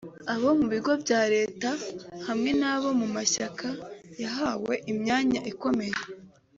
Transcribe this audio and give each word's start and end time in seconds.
abo 0.33 0.49
mu 0.59 0.65
bigo 0.73 0.93
bya 1.03 1.21
Leta 1.35 1.69
hamwe 2.27 2.51
n'abo 2.59 2.89
mu 2.99 3.07
mashyaka 3.15 3.67
yahawe 4.23 4.73
imyanya 4.91 5.39
ikomeye 5.51 5.97